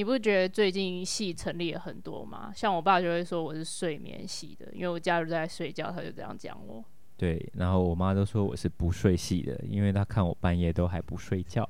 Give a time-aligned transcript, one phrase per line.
[0.00, 2.50] 你不觉得最近戏成立了很多吗？
[2.56, 6.82] 像我爸就会说我是睡眠系的，因为我假日在睡觉，他就这样讲我。
[7.18, 11.68] 对，然后我妈都说我是不睡系的，因为她看我半夜都还不睡觉。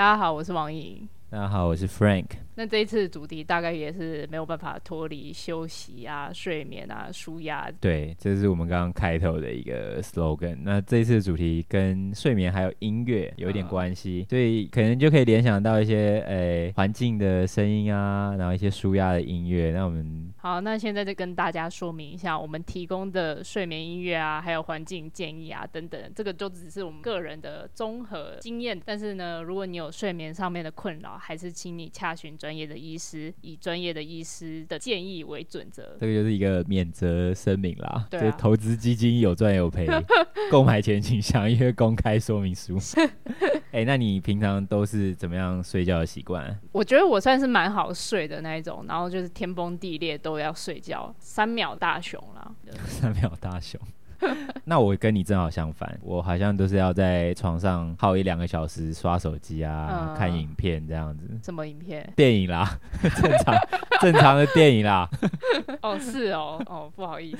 [0.00, 1.06] 大家好，我是王颖。
[1.28, 2.24] 大家好，我是 Frank。
[2.60, 7.72] 那这一次的主题大概也是没有办法脱离休息啊、睡眠啊、舒压。
[7.80, 10.58] 对，这是我们刚刚开头的一个 slogan。
[10.62, 19.72] 那这一次的主题跟睡眠还有音乐有一点关系，嗯、所以可能就可以联想到一些诶环境的声音啊，然后一些舒压的音乐。
[19.72, 28.78] 那我们好，那现在就跟大家说明一下，我们提供的睡眠音乐啊，还有环境建议啊等等，这个就只是我们个人的综合经验。
[28.84, 35.96] 但是呢，如果你有睡眠上面的困扰，还是请你洽询专专业的医师，以专业的医师的建议为准则。
[36.00, 39.86] 这个就是一个免责声明啦，对啊、就投资基金有赚有赔，
[40.50, 42.76] 购买前请详阅公开说明书。
[43.70, 46.58] 哎、欸，那你平常都是怎么样睡觉的习惯？
[46.72, 52.52] 我觉得我算是蛮好睡的那一种，然后就是天崩地裂都要睡觉，三秒大熊啦。
[52.84, 53.80] 三秒大雄。
[54.64, 61.28] 那我跟你正好相反，我好像都是要在床上耗一两个小时刷手机啊，嗯、看影片这样子。
[61.42, 62.12] 什么影片？
[62.16, 63.54] 电影啦， 正常
[64.00, 65.08] 正常的电影啦。
[65.82, 67.38] 哦，是哦，哦，不好意思。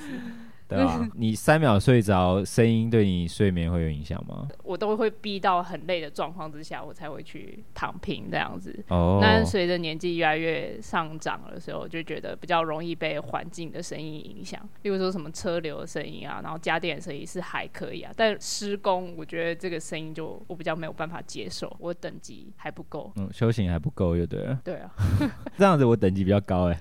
[0.70, 4.46] 对啊， 你三秒睡着，声音对你睡眠会有影响吗？
[4.62, 8.72] 我都会逼到很累的状况之下，我才会去躺平这样子。
[8.88, 9.18] 哦。
[9.20, 23.10] 那随着年纪越来越上涨的时候，就觉得比较容易被环境的声音影响，例如说什么车流的声音啊，然后家电的声音是还可以啊，但施工我觉得这个声音就我比较没有办法接受，我等级还不够。
[23.16, 24.60] 嗯， 修行还不够就对了。
[24.62, 24.90] 对啊。
[25.58, 26.80] 这样子我等级比较高哎，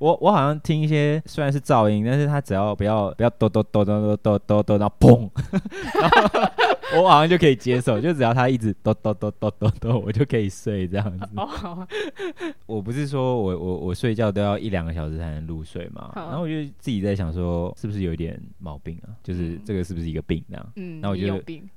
[0.00, 3.03] 我我好像听一些虽然是噪音，但是它只要不要。
[3.12, 5.28] 不要抖抖抖抖抖抖抖，然后砰！
[7.02, 11.28] 我好像就可以接受，就只要他一直哆哆哆哆哆哆，我就可以睡这样子。
[11.36, 11.86] 哦，
[12.66, 19.12] 我不是说我我我睡觉都要一两个小时才能入睡嘛，然后我就自己在想说，是不是有一点毛病啊？
[19.22, 20.72] 就是这个是不是一个病这样？
[20.76, 21.68] 嗯，那我就有病，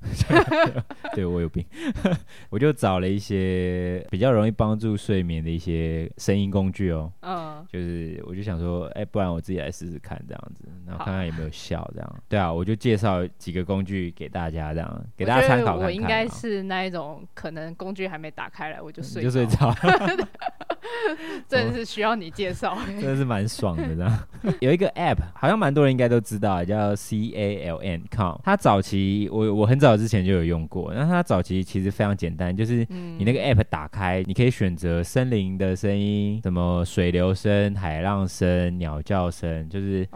[1.13, 1.65] 对我有病，
[2.49, 7.11] 我就找了一些比较容易帮助睡眠的一些声音工具哦。
[7.21, 11.17] 嗯，就是我就想说，哎，不然我自己来试试看这样子，然后看。
[11.17, 15.85] 看有没有效，这样对啊，我就介绍几个工具给大家，这样给大家参考看看。
[15.85, 19.73] 我应该是那一种，可能工具还没打开来，我就睡，就睡着。
[21.47, 24.19] 真的是需要你介绍， 真的是蛮爽的，这样。
[24.61, 28.39] 有一个 App，好像蛮多人应该都知道，叫 C A L N Calm。
[28.43, 40.07] 它早期我我很早之前就有用过，那它早期其实非常简单，就是你那个 App 打开，你可以选择森林的声音，什么水流声、海浪声、鸟叫声，就是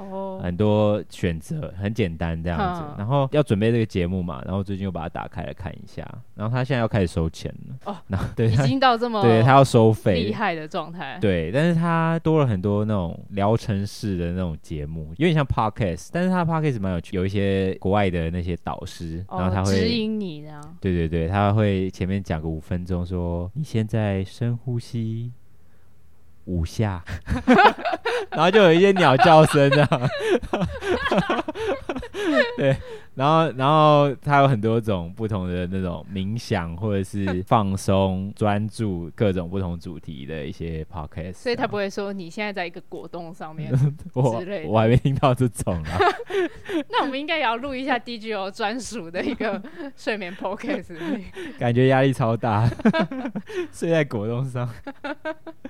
[0.41, 2.81] 很多选择，很简单这样子。
[2.97, 7.97] 然后要准备这个节目嘛，然后最近又把它打开来看一下，然后他现在要开始收钱了哦。
[8.07, 11.18] 那 对，已经到这么对，他要收费，厉害的状态。
[11.22, 20.78] 对，但是他多了很多那种疗程式的那种节目，有点像 podcast，但是他 podcast 蛮有趣，有一些国外的那些导师，然后他会指引你这样。
[20.80, 25.31] 对对对，他会前面讲个五分钟，说你现在深呼吸
[26.46, 27.03] 五下，
[28.31, 29.88] 然后就有一些鸟叫声这样。
[32.57, 32.75] 对。
[33.22, 41.34] 然后，然后它有很多种不同的那种冥想，或者是放松、专注各种不同主题的一些 podcast。
[41.34, 43.72] 所以他不会说你现在在一个果冻上面
[44.16, 44.70] 我之类的。
[44.70, 46.00] 我还没听到这种啊。
[46.90, 49.62] 那我们应该也要录一下 DGO 专属的一个
[49.96, 50.98] 睡眠 podcast。
[51.60, 52.68] 感觉压力超大，
[53.72, 54.68] 睡在果冻上。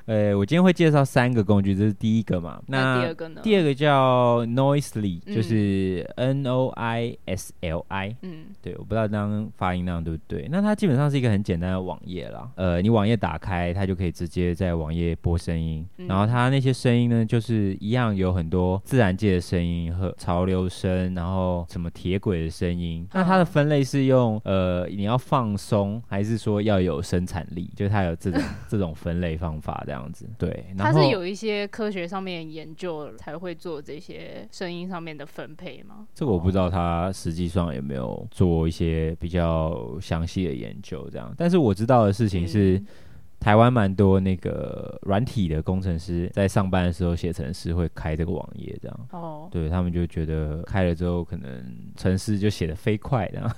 [0.05, 2.61] 呃，我今天会介绍三个工具，这是第一个嘛。
[2.67, 3.41] 那，那第二个呢？
[3.43, 7.17] 第二个叫 Noisely，就是 N O I。
[7.25, 10.47] S L I，嗯，对，我不知道这样发音那样对不对？
[10.51, 12.49] 那它基本上是一个很简单的网页啦。
[12.55, 15.87] 呃，你网页打开，它就可以直接在网页播声音。
[15.97, 23.07] 嗯、然后它那些声音呢，就是一样有很多自然界的声音和潮流声，然后什么铁轨的声音。
[23.13, 27.71] 那它的分类是用呃，你要放松，还是说要有生产力？
[27.75, 30.29] 就是它有这种 这种分类方法这样子。
[30.37, 36.07] 对，它是有一些科学上面研究才会做这些声音上面的分配吗？
[36.13, 37.11] 这个我不知道它。
[37.21, 41.07] 实际上有没有做一些比较详细的研究？
[41.11, 42.81] 这样，但是我知道的事情是，
[43.41, 49.07] 台湾蛮多那个软体的工程师在上班的时候写程式会开这个网页，这样。
[49.11, 49.49] 哦。
[49.51, 53.55] 对他们就觉得开了之后，可能程式就写的飞快，这样。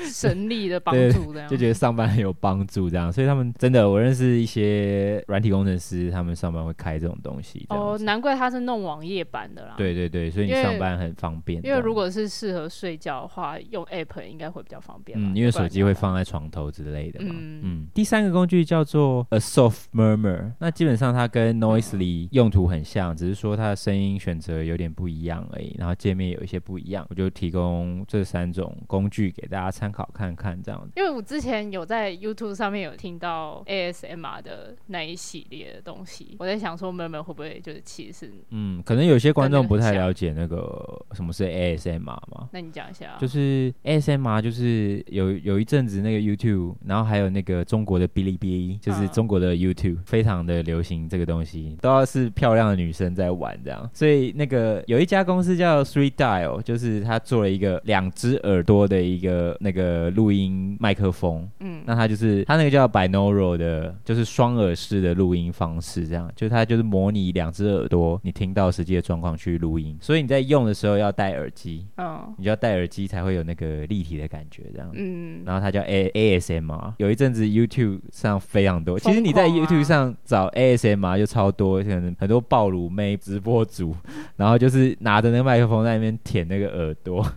[0.00, 1.48] 神力的帮助，这样。
[1.48, 3.12] 就觉得上班很有帮助，这样。
[3.12, 7.64] 所以他们真的，我认识一些软体工程师，他们上班会开这种东西。
[7.68, 9.74] 哦，难怪他是弄网页版的啦。
[9.76, 11.64] 对对对，所以你上班很方便。
[11.64, 15.16] 因为如果是适合睡觉的话，用 App 应该会比较方便。
[15.16, 17.30] 嗯，因为手机会放在床头之类的嘛。
[17.30, 17.86] 嗯嗯。
[17.94, 27.06] 第三个工具叫做 A Soft Murmur，那基本上它跟 Noisely 用途很像，只是说它的声音选择有点不一样而已，然后界面有一些不一样。
[27.10, 30.90] 我就提供这三种工具给大家参考看看，这样子。
[30.96, 42.48] 因为我之前有在 YouTube 上面有听到 ASMR 的那一系列的东西，我在想说 Murmur 会不会就是其实嗯，可能有些观众不太了解那个什么是 ASMR 嘛？
[42.52, 43.16] 那你讲一下。
[43.20, 53.88] 就是 ASMR 就是有有一阵子那个 YouTube，然后还有那个中国的哔哩哔哩，就是中国的 YouTube 非常的流行这个东西，都要是漂亮的女生在玩这样。
[53.92, 61.48] 所以那个有一家公司叫 Three Dial，就是他做了一个两只耳朵的一个那个录音麦克风。
[61.60, 69.96] 嗯，那他就是他那个叫 Binaural 的，就是双耳式的录音方式，这样，就他就是模拟两只耳朵，你听到实际的状况去录音。
[70.00, 74.90] 所以你在用的时候要戴耳机，嗯，你就要戴耳机才会有那个立体的感觉，这样。
[74.94, 83.96] 嗯，然后它叫 A ASMR，有一阵子 YouTube 上非常多，其实你在 YouTube 上找 ASMR 就超多，可能很多暴乳妹直播主，
[84.36, 87.26] 然后就是拿着那个麦克风在那边舔那个耳朵。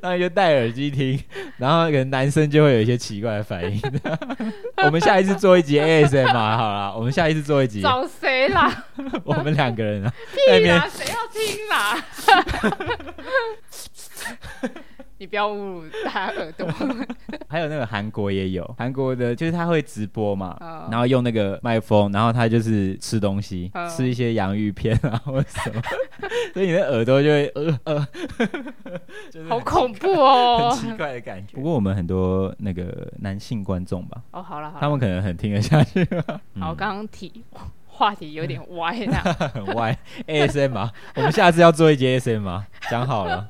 [0.00, 1.18] 那你就戴耳机听，
[1.56, 3.80] 然后可能男生就会有一些奇怪的反应。
[4.84, 7.80] 我们下一次做一集 ASMR 好了，我们下一次做一集。
[7.80, 8.84] 找谁啦？
[9.24, 10.12] 我们两个人啊。
[10.32, 12.04] 屁啦，谁要听啦？
[15.24, 16.68] 你不要侮辱他耳朵。
[17.48, 20.92] 还有那个韩国也有，韩国的就是他会直播嘛，oh.
[20.92, 23.88] 然后用那个麦克风，然后他就是吃东西，oh.
[23.88, 25.80] 吃一些洋芋片啊或者什么，
[26.52, 28.08] 所以你的耳朵就会呃呃，
[29.32, 31.54] 就是、 好恐怖哦，很奇怪的感觉。
[31.56, 36.06] 不过我们很多那个男性观众吧，哦、oh, 好了好了，他们可能很听得下去。
[36.60, 37.42] 好，刚刚提
[37.86, 38.92] 话题有点歪，
[39.54, 39.96] 很歪。
[40.26, 43.48] ASMR，我们下次要做一节 ASMR，讲好了。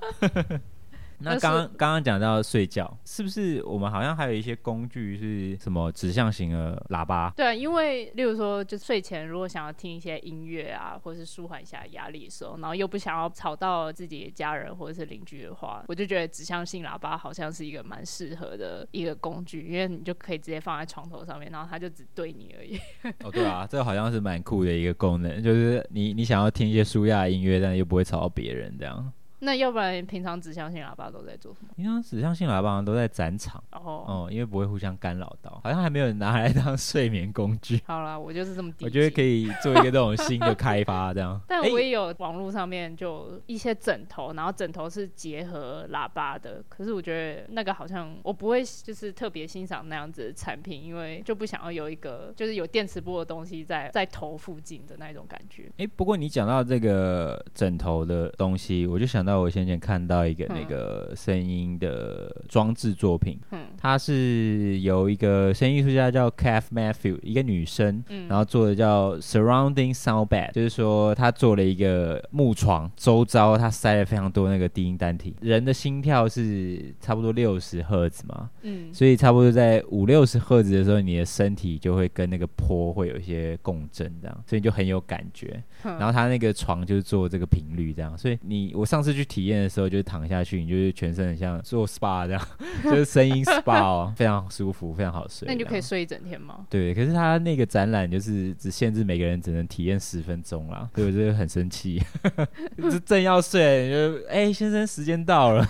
[1.25, 7.33] 那刚刚刚刚讲到睡觉，是不是我们好像还有一些工具是什么指向型的喇叭？
[7.37, 22.79] 对，因为例如说，就睡前如果想要听一些音乐啊，或是舒缓一下压力的时候，然后又不想要吵到自己的家人或者是邻居的话，我就觉得指向性喇叭好像是一个蛮适合的一个工具，因为你就可以直接放在床头上面，然后它就只对你而已。
[23.25, 29.13] 哦，对啊，这个好像是蛮酷的一个功能，就是你你想要听一些舒压的音乐，但又不会吵到别人这样。
[29.45, 31.69] 那要不然平常指向性喇叭都在做什么？
[31.77, 34.29] 平常指向性喇叭都在展场哦，哦、oh.
[34.29, 37.81] 嗯，因为不会互相干扰到，好像还没有人拿来当 睡眠工具。
[37.87, 38.73] 好啦，我就是这么。
[38.81, 41.39] 我觉得可以做一个这种新的开发，这样。
[41.47, 55.65] 但我也有网络上面就一些枕头，然后枕头是结合喇叭的，可是我觉得那个好像我不会就是特别欣赏那样子的产品，因为就不想要有一个就是有电磁波的东西在在头附近的那一种感觉。
[55.73, 59.34] 哎、欸，不过你讲到这个枕头的东西，我就想到。
[59.41, 75.35] 我先前看到一个那个声音的装置作品，嗯，它是由一个声音艺术家叫 Cath Matthew，一个女生，嗯，然后做的叫 Surrounding Sound Bed，就是说她做了一个木床，周遭她塞了非常多那个低音单体。
[75.41, 85.63] 人的心跳是差不多六十赫兹嘛，嗯，所以差不多在五六十赫兹的时候，你的身体就会跟那个坡会有一些共振，这样，所以就很有感觉。
[85.83, 89.25] 然后他那个床就是做这个频率这样，所以你我上次去。
[89.35, 92.49] 体验的时候就是躺下去，你就是全身很像做 SPA 这样，
[92.85, 95.49] 就是声音 SPA 哦， 非常舒服，非常好睡。
[95.49, 96.67] 那你就可以睡一整天吗？
[96.71, 102.01] 对，可是他那个展览就是只限制每个人只能体验十分钟啦，所以我就很生气，
[102.79, 105.67] 就正要睡，就哎、欸、先生时间到了，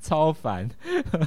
[0.00, 0.66] 超烦，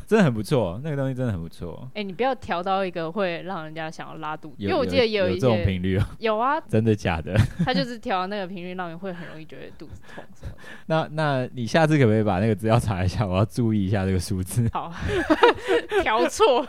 [0.08, 1.82] 真的很不错，那个东西真的很不错。
[1.90, 7.36] 哎、欸，你不要调到一个会让人家想要拉肚子，因为我记得也有一些有这种频率哦，有啊，真的假的？
[7.66, 10.58] 他就是调那个频率，让你会很容易觉得肚子痛什么的。
[10.88, 11.48] 那那。
[11.54, 13.26] 你下次可不可以把那个资料查一下？
[13.26, 14.70] 我要注意一下这个数字。
[14.74, 14.92] 好，
[16.04, 16.68] 调错。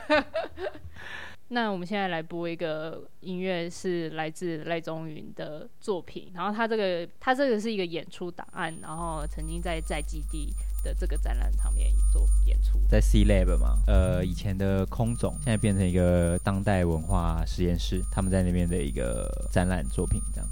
[1.49, 6.31] 那我们现在来播一个音乐，是来自赖宗云的作品。
[6.35, 20.51] 然后他这个，他这个是一个演出档案，然后曾经在在基地的这个展览上面做演出，在 C Lab 嘛，呃，以前的空总，现在变成一个当代文化实验室，他们在那边的一个展览作品这样。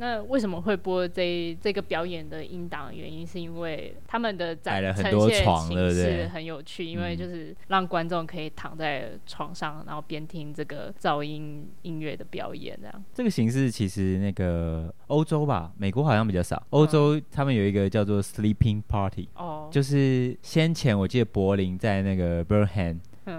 [0.00, 2.90] 那为什么会播这这个表演的音档？
[2.94, 13.04] 原因是因为他们的展了很多床呈现形式很有趣，因为就是让观众可以躺在床上，然后边听这个噪音音乐的表演，这样。
[13.12, 16.66] 这个形式其实那个欧洲吧，美国好像比较少。
[16.70, 22.42] 欧洲他们有一个叫做 Sleeping Party，哦，就是先前我记得柏林在那个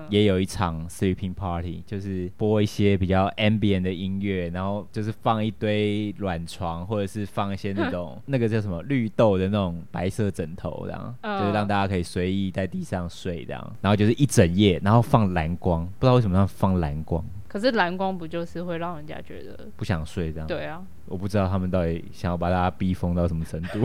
[0.10, 17.24] 也有一场 sleeping party，就是播一些比较 ambient 的音乐，然后就是放一堆软床，或者是放一些那种 那个叫什么绿豆的那种白色枕头，这样就是让大家可以随意在地上睡这样，然后就是一整夜，然后放蓝光，不知道为什么要放蓝光。
[17.48, 20.48] 可是蓝光不就是会让人家觉得不想睡这样？
[20.48, 20.82] 对啊。
[21.12, 23.80] 我不知道他们到底想要把大家逼疯到什么程度。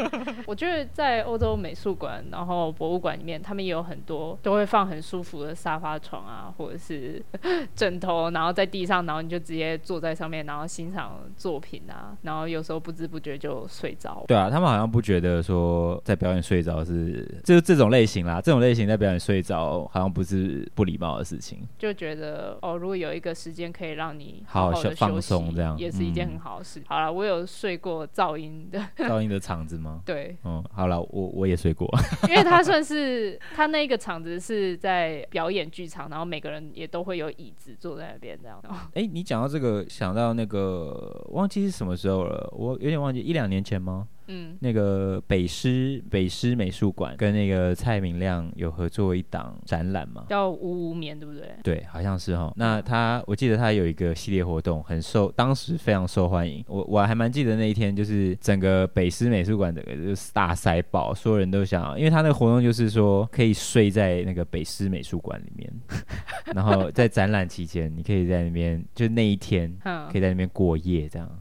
[0.46, 7.22] 我觉得在欧洲美术馆，然后博物馆里面，他们也有很多都会放很舒服的沙发床啊，或者是
[7.76, 14.24] 枕头，然后在地上，然后你就直接坐在上面，然后欣赏作品啊，然后有时候不知不觉就睡着。
[14.26, 21.60] 对啊，他们好像不觉得说在表演睡着是就是这种类型啦，这种类型在表演睡着好像不是不礼貌的事情。
[21.78, 26.69] 就觉得哦，如果有一个时间可以让你好好的放松，这样也是一件很好的事。
[26.86, 30.02] 好了，我有睡过噪音的 噪音的场子吗？
[30.04, 31.88] 对，嗯，好了，我我也睡过，
[32.28, 38.60] 因为他算是他那个场子是在表演剧场，然后每个人也都会有椅子坐在那边这样。
[38.94, 44.06] 哎、欸，你讲到这个，想到那个忘记是什么时候了，我有点忘记，一两年前吗？
[44.30, 51.48] 嗯，那个北师北师美术馆跟那个蔡明亮有合作一档展览嘛，叫无无眠，对不对？
[51.64, 52.52] 对，好像是哈。
[52.56, 56.64] 那他我记得他有一个系列活动，很受当时非常受欢迎。
[56.68, 65.72] 我我还蛮记得那一天，就是整个北师美术馆整个就是大塞爆，所有人都想，因为他那个活动就是说可以睡在那个北师美术馆里面，
[66.54, 69.76] 然后在展览期间，你可以在那边，就那一天
[70.12, 71.39] 可以在那边过夜这样。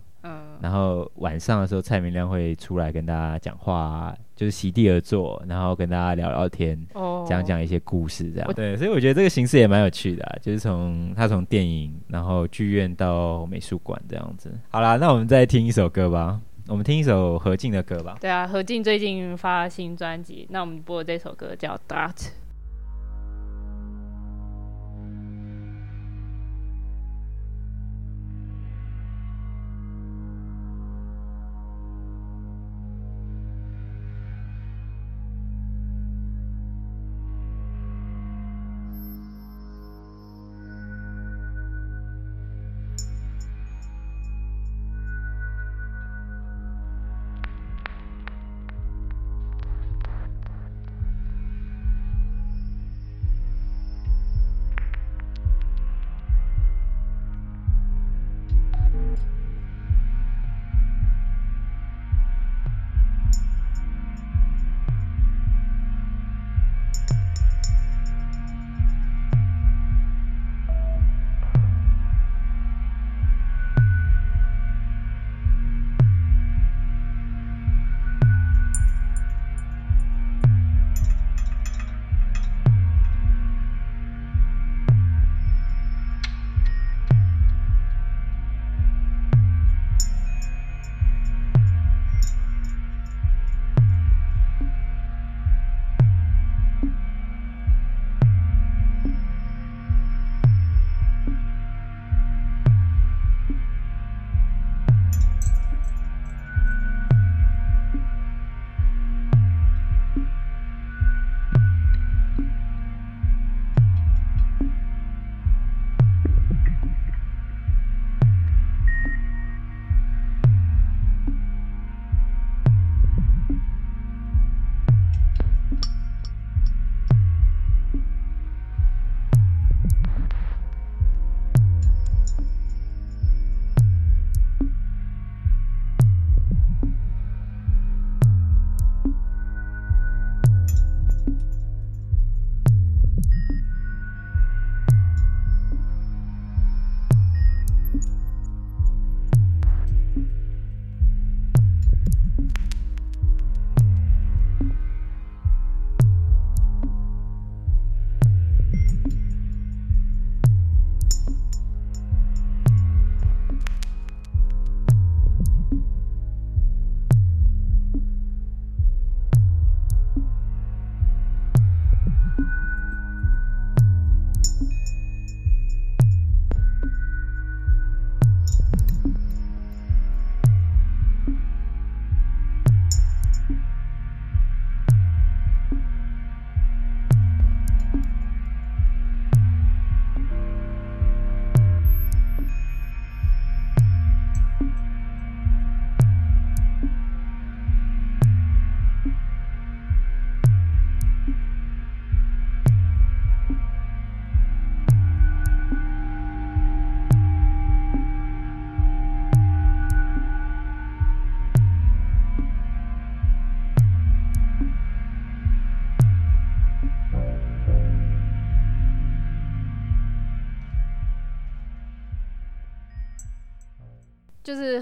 [0.62, 6.80] 然后晚上的时候，蔡明亮会出来跟大家讲话，就是席地而坐，然后跟大家聊聊天，
[7.28, 8.54] 讲讲一些故事，这样。
[8.54, 14.52] 对，所以我觉得这个形式也蛮有趣的啊，就是从他从电影，然后剧院到美术馆这样子。
[14.70, 18.18] 好啦，那我们再听一首歌吧，我们听一首何静的歌吧。
[18.20, 22.14] 对啊，何静最近发新专辑，那我们播的这首歌叫《Dart》。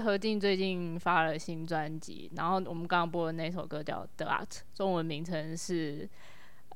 [0.08, 6.08] 何静最近发了新专辑，然后我们刚刚播的那首歌叫《The Art》，中文名称是。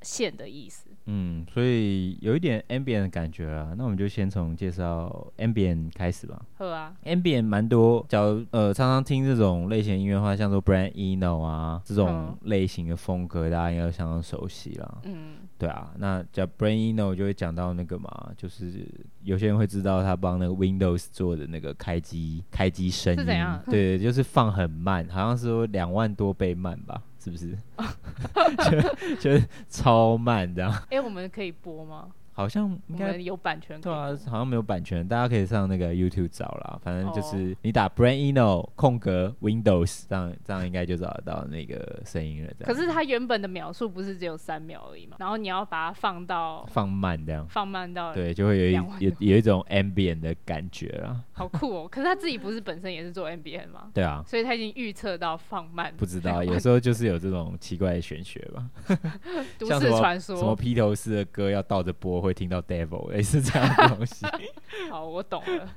[0.03, 6.41] 线的意思，嗯，所以有一点 ambient 的感觉啊，那我们就先从介绍 ambient 开始吧。
[6.57, 14.99] 好啊，ambient 蛮多，假如呃常常听这种类型音乐的话，像说 Brian Eno 啊这种类型的风格，大家应该相当熟悉啦。
[15.05, 18.87] 嗯，对啊，那叫 Brian Eno 就会讲到那个嘛，就是
[19.23, 23.61] 有些人会知道他帮那个 Windows 做的那个开机开机声音，是怎样？
[23.67, 27.03] 对，就是放很慢，好像是说两万多倍慢吧。
[27.23, 27.57] 是不是？
[29.17, 30.73] 就就超慢这样。
[30.91, 32.09] 哎、我们可以播吗？
[32.33, 36.79] 好像应该有版权，对啊，好像没有版权，大家可以上那个 YouTube 找啦。
[36.83, 42.53] 反正就是你打 Brian Eno 空格 Windows，这样这样应该就找得到那个声音了。
[42.64, 45.16] 可是它原本的秒数不是只有三秒而已嘛？
[45.21, 51.21] 然后你要把它放到放慢这样，放慢到对，就会有一有有一种 ambient 的感觉啦。
[51.33, 51.88] 好酷哦！
[51.88, 53.90] 可是他自己不是本身也是做 ambient 吗？
[53.92, 55.92] 对啊，所以他已经预测到放慢。
[55.97, 58.71] 不知道，有时候就是有这种奇怪的玄学吧。
[59.59, 63.11] 都市传说，什么披头士的歌要倒着播会听到 Devil。
[63.11, 64.27] 类似这样的东西。
[64.90, 65.68] 好，我懂了。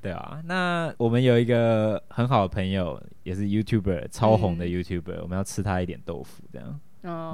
[0.00, 6.80] 对啊，那我们有一个很好的朋友，也是 YouTuber，超红的 YouTuber，嗯，我们要吃他一点豆腐，这样。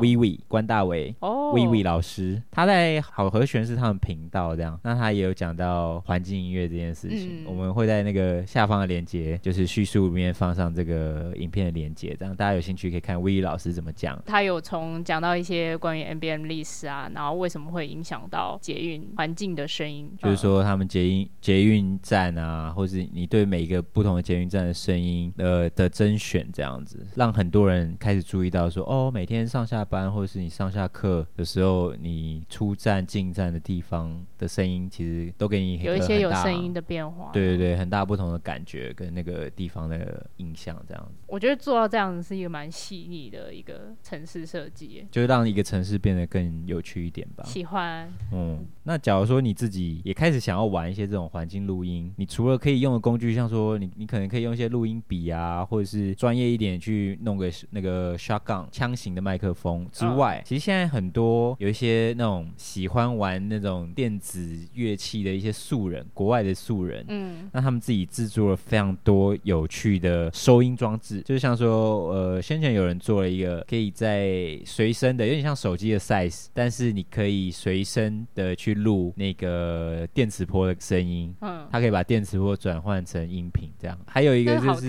[0.00, 14.20] 微微关大为哦，微微老师，他在好和弦是他们频道这样，那他也有讲到环境音乐这件事情，嗯，我们会在那个下方的链接，就是叙述里面放上这个影片的链接，这样大家有兴趣可以看微微老师怎么讲。
[14.26, 29.46] 他有从讲到一些关于 NBM 历史啊，然后为什么会影响到捷运环境的声音，就是说他们捷运捷运站啊，或是你对每一个不同的捷运站的声音呃的甄选这样子，让很多人开始注意到说哦，每天。
[29.56, 37.30] 上下班，或者是你上下课的时候，你出站进站的地方的声音，其实都给你有一些有声音的变化。
[37.32, 41.14] 对对对，很大不同的感觉跟那个地方的印象，这样子。
[41.26, 47.42] 我觉得做到这样子是一个蛮细腻的一个城市设计，就是让一个城市变得更有趣一点吧。
[47.44, 48.06] 喜欢。
[48.34, 59.45] 嗯，那假如说你自己也开始想要玩一些这种环境录音，你除了可以用的工具，像说你你可能可以用一些录音笔啊，或者是专业一点去弄个那个 shotgun 枪型的麦克。
[59.52, 83.98] 风之外，其实现在很多有一些那种喜欢玩那种电子乐器的一些素人，国外的素人，嗯，那他们自己制作了非常多有趣的收音装置，就是像说，呃，先前有人做了一个可以在随身的，有点像手机的 size，但是你可以随身的去录那个电磁波的声音，嗯，它可以把电磁波转换成音频，这样。
[84.06, 84.86] 还有一个就是？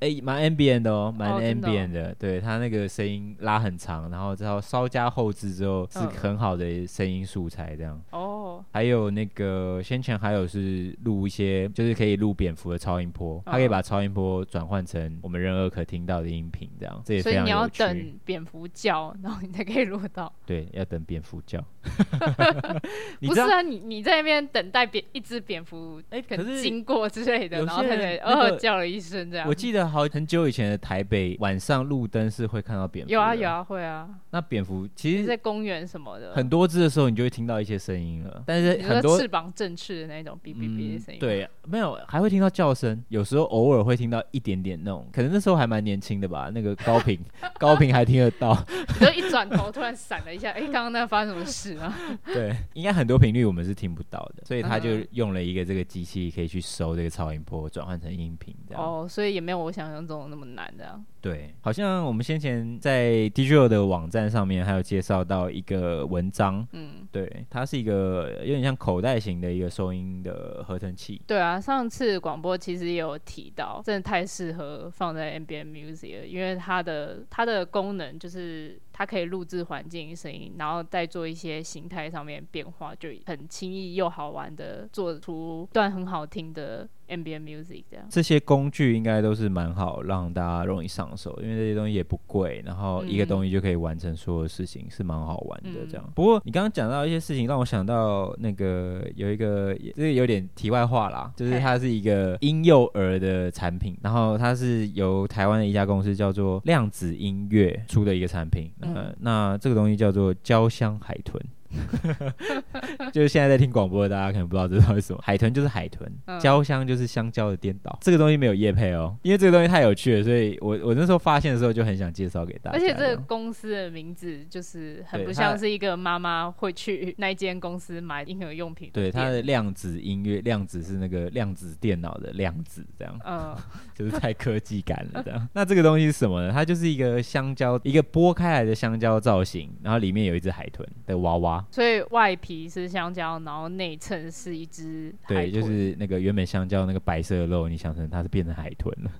[0.00, 3.89] 哎，蛮 ambient 的哦，蛮 ambient 的，对，它那个声音拉很长。
[4.10, 8.00] 然后之后稍加后置之后是很好的声音素材，这样。
[8.10, 8.29] 哦。
[8.72, 17.02] 还有那个先前还有是录一些，就是可以录蝙蝠的超音波，它可以把超音波转换成我们人耳可听到的音频，这样。
[17.04, 17.76] 这也非常有趣。
[17.76, 20.32] 所以你要等蝙蝠叫，然后你才可以录到。
[20.46, 21.62] 对，要等蝙蝠叫。
[23.20, 29.46] 不是啊，你你在那边等待蝙一只蝙蝠哎，可是经过之类的，然后它才哦叫了一声这样。
[29.48, 33.12] 我记得好很久以前的台北晚上路灯是会看到蝙蝠。
[33.12, 33.90] 有啊有啊会啊。
[33.90, 38.44] 啊，那蝙蝠其实，在公园什么的，很多只的时候，你就会听到一些声音了。
[38.46, 43.02] 但是很多翅膀振翅的那种哔哔哔的声音，对，没有，还会听到叫声。
[43.08, 46.50] 有时候偶尔会听到一点点那种，可能那时候还蛮年轻的吧。
[46.52, 47.18] 那个高频，
[47.58, 48.56] 高频还听得到。
[49.00, 51.96] 你就一转头，突然闪了一下，哎、欸，刚刚那发生什么事啊？
[52.26, 58.82] 对，应该很多频率我们是听不到的，所以他就用了一个这个机器，可以去收这个超音波，转换成音频这样。
[58.82, 61.04] 哦，所以也没有我想象中的那么难这样。
[61.22, 71.20] 对，好像我们先前在 Digital 的网站上面还有介绍到一个文章，嗯，对，它是一个有点像口袋型的一个收音的合成器。
[71.26, 78.78] 对啊，上次广播其实也有提到，真的太适合放在 MBM music 了，因为它的它的功能就是。
[78.92, 87.84] 它可以录制环境声音，然后再做一些形态上面变化，就很轻易又好玩的做出段很好听的 ambient music。
[87.90, 95.86] 这样这些工具应该都是蛮好，让大家容易上手，因为这些东西也不贵，然后一个东西就可以完成所有事情，是蛮好玩的。
[95.88, 96.04] 这样。
[96.06, 108.70] 嗯、不过你刚刚讲到一些事情，让我想到那个有一个，这个有点题外话啦，就是它是一个婴幼儿的产品，然后它是由台湾的一家公司叫做量子音乐出的一个产品。
[108.82, 111.40] 嗯呃，那这个东西叫做焦香海豚。
[113.12, 115.20] 就是现在在听广播的大家可能不知道这到底什么。
[115.22, 117.96] 海豚就是海豚，焦香就是香蕉的颠倒。
[118.00, 122.76] 这个东西没有叶配哦，因为这个东西太有趣了，所以我我那时候发现的时候就很想介绍给大家。
[122.76, 128.90] 而且这个公司的名字就是很不像是一个妈妈会去那间公司买婴儿用品。
[128.92, 133.56] 对，它的量子音乐，量子是那个量子电脑的量子，这样，嗯，
[133.94, 135.48] 就是太科技感了这样。
[135.52, 136.52] 那这个东西是什么呢？
[136.52, 141.59] 它就是一个香蕉，一个剥开来的香蕉造型，然后里面有一只海豚的娃娃。
[141.70, 145.14] 所以外皮是香蕉，然后内衬是一只。
[145.26, 149.10] 对，就是那个原本香蕉那个白色的肉，你想成它是变成海豚了。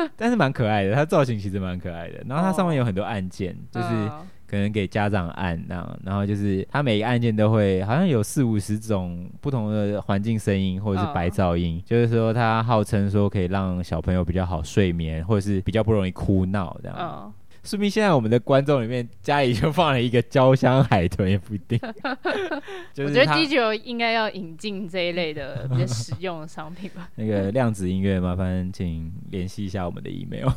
[0.16, 2.24] 但是蛮可爱的，它造型其实蛮可爱的。
[2.26, 3.88] 然后它上面有很多按键，哦、就是
[4.46, 5.98] 可能给家长按那样。
[6.04, 16.96] 然后就是它每一个按键都会好像有四五十种不同的环境声音或者是白噪音，哦、就是说它号称说可以让小朋友比较好睡眠，或者是比较不容易哭闹这样。
[16.96, 17.32] 哦
[17.68, 21.78] 说明现在我们的观众里面家里就放了一个焦香海豚，也不一定。
[22.96, 27.10] 我觉得 DJ 应该要引进这一类的 比较实用的商品吧。
[27.16, 30.48] 那个量子音乐，麻烦请联系一下我们的 email。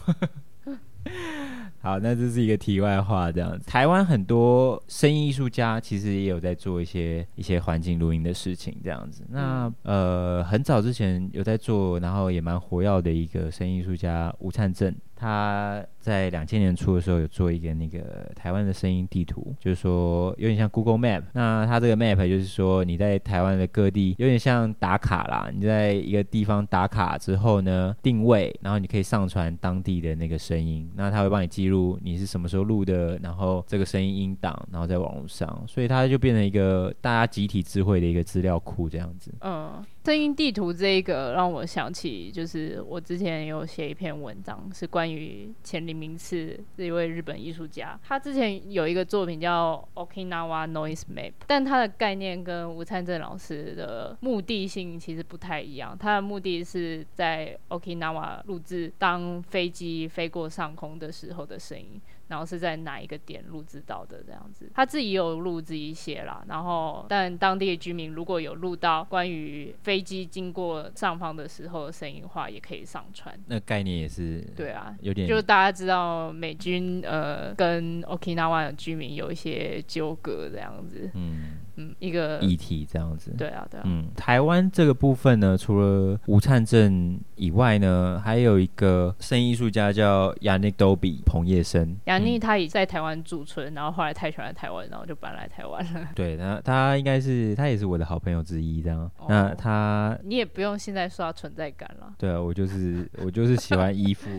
[1.81, 3.65] 好，那这是一个题外话，这样子。
[3.67, 9.25] 台湾很多声音艺术家其实也有在做一些一些环境录音的事情，这样子。
[9.29, 14.95] 那、嗯、呃，很早之前有在做，然后也蛮活跃的一个声音艺术家吴灿正。
[15.15, 21.23] 他在两千年初的时候有做一个那个台湾的声音地图，就是说有点像 Google Map。
[21.33, 39.31] 那它这个 Map 就是说你在台湾的各地有点像打卡啦，你在一个地方打卡之后呢，定位，然后你可以上传当地的那个声音，那它会帮你记录你是什么时候录的，然后这个声音音档，然后在网络上，所以它就变成一个大家集体智慧的一个资料库这样子。
[39.41, 39.83] 嗯。
[40.03, 47.99] 声音地图这一个让我想起，就是我之前有写一篇文章，是关于前名次是一位日本艺术家。
[48.03, 55.97] 他之前有一个作品叫 Okinawa Noise Map，但他的概念跟吴灿正老师的目的性其实不太一样。
[55.97, 62.01] 他的目的是在 Okinawa 录制当飞机飞过上空的时候的声音。
[62.31, 66.41] 然后是在哪一个点录制到的这样子，他自己有录自己写啦。
[66.47, 73.37] 然后，但当地的居民如果有录到关于飞机经过上方的时候的声音的话，也可以上传。
[73.47, 81.11] 那概念也是对啊，有点就大家知道美军呃跟 Okinawa 的居民有一些纠葛这样子。
[81.13, 81.57] 嗯。
[81.75, 83.83] 嗯，一个议题这样子，对啊，对啊。
[83.85, 91.95] 嗯，台湾这个部分呢，除了吴灿正以外呢，还有一个声音艺术家叫 Yannick Dobie 彭叶生。
[92.05, 96.09] Yannick 他也在台湾驻村，然后后来太喜欢台湾，然后就搬来台湾了。
[96.13, 99.09] 对，他他应该是他也是我的好朋友之一，这样。
[99.17, 102.13] 哦、那他你也不用现在刷存在感了。
[102.17, 104.29] 对啊，我就是我就是喜欢依附。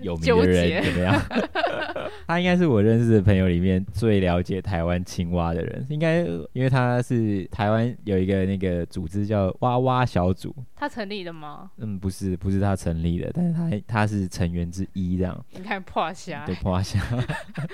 [0.00, 1.22] 有名的人怎么样？
[2.26, 6.20] 他应该是我认识的朋友里面最了解台湾青蛙的人，应该
[6.52, 10.54] 因为他是台湾有一个那个组织叫蛙蛙小组。
[10.76, 11.70] 他成立的吗？
[11.78, 15.44] 嗯，不是，不是他成立的，但是他他是成员之一，这样。
[15.52, 17.00] 你看破虾，对破虾。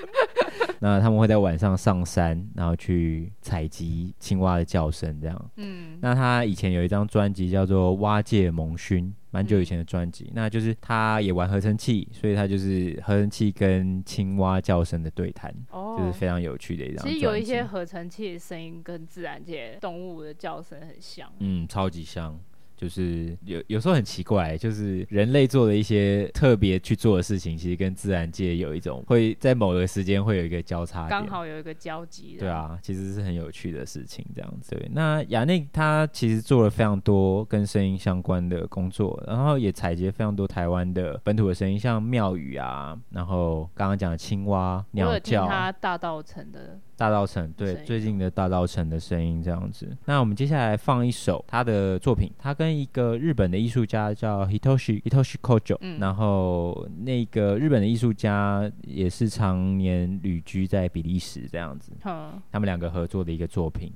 [0.79, 5.51] 那他们会在晚上上山，然后去采集青蛙的叫声，这样。
[5.55, 5.97] 嗯。
[6.01, 9.05] 那他以前有一张专辑叫做《蛙界蒙熏》。
[9.37, 17.05] 蛮久以前的专辑，嗯、那就是他也玩合成器，所以他就是合成器跟青蛙叫声的对谈，哦、就是非常有趣的一张。
[17.05, 22.35] 其实有一些合成器的声音跟自然界动物的叫声很像，嗯，超级像。
[22.77, 32.37] 就是有有时候很奇怪，就是人类做的一些特别去做的事情，其实跟自然界有一种会在某个时间会有一个交叉，刚好有一个交集。
[32.39, 34.69] 对啊，其实是很有趣的事情，这样子。
[34.69, 46.79] 对，那亚内他其实做了非常多跟声音相关的工作，然后也采集非常多台湾的本土的声音，像庙宇啊，然后刚刚讲的青蛙、鸟叫，他大道城的。
[46.97, 49.95] 大稻城，对，最近的大稻城的声音这样子。
[50.05, 63.93] 那我们接下来放一首他的作品，他跟一个日本的艺术家叫 Hitoshi Hitoshi Kojo，嗯，然后那个日本的艺术家也是常年旅居在比利时这样子，嗯，他们两个合作的一个作品。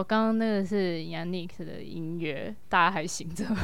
[0.00, 3.58] 好，刚刚那个是 Yannick 的音乐，大家还醒着吗？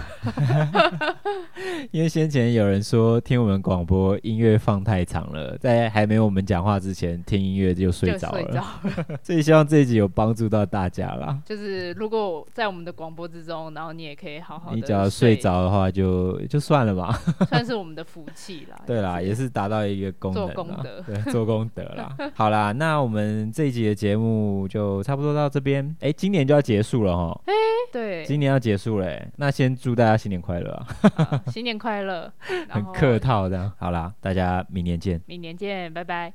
[1.90, 8.62] 因为先前有人说听我们广播音乐放太长了，在还没有我们讲话之前听音乐就睡着了，
[9.24, 11.40] 所以希望这一集有帮助到大家啦。
[11.46, 17.18] 就是如果在我们的广播之中，然后你也可以好好的，你只要睡着的话就就算了吧，
[17.48, 18.78] 算是我们的福气啦。
[18.86, 22.14] 对啦，也是达到一个功能，做功德，对，做功德啦。
[22.34, 25.86] 好啦，那我们这一集的节目就差不多到这边。
[26.00, 27.40] 哎，今年就要结束了哈。
[27.46, 27.52] 哎，
[27.92, 29.08] 对，今年要结束了。
[29.36, 30.72] 那先祝大家新年快乐
[31.14, 31.40] 啊！
[31.46, 32.32] 新年快乐，
[32.68, 33.72] 很客套的。
[33.78, 35.20] 好啦，大家明年见。
[35.26, 36.34] 明年见，拜拜。